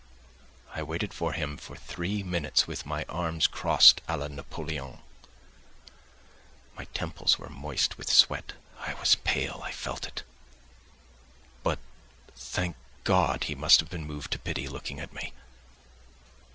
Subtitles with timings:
[0.73, 4.97] I waited before him for three minutes with my arms crossed à la Napoléon.
[6.75, 8.53] My temples were moist with sweat.
[8.79, 10.23] I was pale, I felt it.
[11.61, 11.77] But,
[12.35, 15.33] thank God, he must have been moved to pity, looking at me.